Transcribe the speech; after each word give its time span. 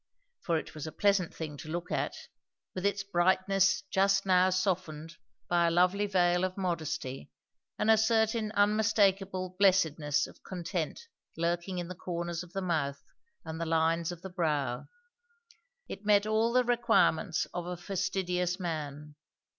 For 0.39 0.57
it 0.57 0.73
was 0.73 0.87
a 0.87 0.91
pleasant 0.91 1.31
thing 1.31 1.57
to 1.57 1.69
look 1.69 1.91
at, 1.91 2.15
with 2.73 2.87
its 2.87 3.03
brightness 3.03 3.83
just 3.91 4.25
now 4.25 4.49
softened 4.49 5.15
by 5.47 5.67
a 5.67 5.69
lovely 5.69 6.07
veil 6.07 6.43
of 6.43 6.57
modesty, 6.57 7.29
and 7.77 7.91
a 7.91 7.99
certain 7.99 8.51
unmistakeable 8.53 9.55
blessedness 9.59 10.25
of 10.25 10.41
content 10.41 11.01
lurking 11.37 11.77
in 11.77 11.87
the 11.87 11.93
corners 11.93 12.41
of 12.41 12.51
the 12.53 12.63
mouth 12.63 13.03
and 13.45 13.61
the 13.61 13.67
lines 13.67 14.11
of 14.11 14.23
the 14.23 14.31
brow. 14.31 14.87
It 15.87 16.03
met 16.03 16.25
all 16.25 16.51
the 16.51 16.63
requirements 16.63 17.45
of 17.53 17.67
a 17.67 17.77
fastidious 17.77 18.59
man. 18.59 19.13